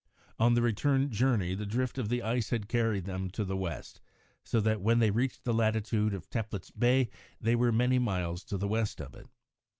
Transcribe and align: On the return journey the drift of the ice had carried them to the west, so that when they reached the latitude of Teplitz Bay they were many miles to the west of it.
On 0.39 0.55
the 0.55 0.63
return 0.63 1.11
journey 1.11 1.53
the 1.53 1.67
drift 1.67 1.99
of 1.99 2.09
the 2.09 2.23
ice 2.23 2.49
had 2.49 2.67
carried 2.67 3.05
them 3.05 3.29
to 3.29 3.45
the 3.45 3.55
west, 3.55 4.01
so 4.43 4.59
that 4.59 4.81
when 4.81 4.97
they 4.97 5.11
reached 5.11 5.43
the 5.43 5.53
latitude 5.53 6.15
of 6.15 6.27
Teplitz 6.27 6.71
Bay 6.71 7.07
they 7.39 7.55
were 7.55 7.71
many 7.71 7.99
miles 7.99 8.43
to 8.45 8.57
the 8.57 8.67
west 8.67 8.99
of 8.99 9.13
it. 9.13 9.27